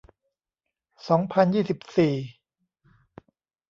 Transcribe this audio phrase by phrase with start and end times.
[1.07, 2.13] สองพันยี่สิบสี่